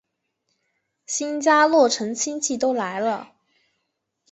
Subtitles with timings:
[1.05, 3.35] 新家落成亲戚都来了